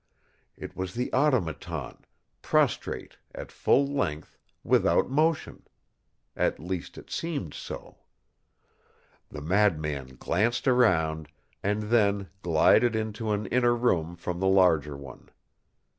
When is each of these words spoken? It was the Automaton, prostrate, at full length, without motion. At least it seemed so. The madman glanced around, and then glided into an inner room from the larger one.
It 0.57 0.75
was 0.75 0.95
the 0.95 1.13
Automaton, 1.13 2.05
prostrate, 2.41 3.19
at 3.35 3.51
full 3.51 3.85
length, 3.85 4.35
without 4.63 5.11
motion. 5.11 5.61
At 6.35 6.59
least 6.59 6.97
it 6.97 7.11
seemed 7.11 7.53
so. 7.53 7.99
The 9.29 9.41
madman 9.43 10.15
glanced 10.15 10.67
around, 10.67 11.27
and 11.61 11.83
then 11.83 12.29
glided 12.41 12.95
into 12.95 13.31
an 13.31 13.45
inner 13.45 13.75
room 13.75 14.15
from 14.15 14.39
the 14.39 14.47
larger 14.49 14.97
one. 14.97 15.29